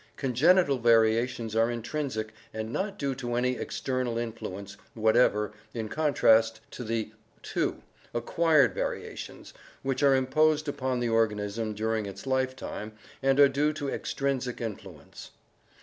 [0.17, 6.59] Con genital variations are intrinsic and not due to any external influence whatever, in contrast
[6.71, 7.11] to the
[7.43, 9.53] (2) Acquired variations,
[9.83, 15.29] which are imposed upon the organism during its lifetime and are due to extrinsic influence.